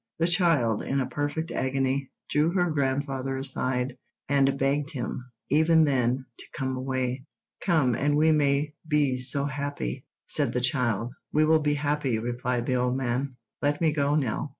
[0.17, 6.25] The child, in a perfect agony, drew her grandfather aside, and begged him, even then,
[6.39, 7.23] to come away.
[7.63, 11.13] "Come, and we may be so happy," said the child.
[11.31, 13.35] "We will be happy," replied the old man.
[13.61, 14.49] "Let me go, Nell.